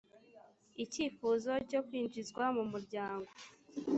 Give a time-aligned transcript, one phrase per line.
[0.83, 3.29] icyifuzo cyo kwinjizwa mu muryango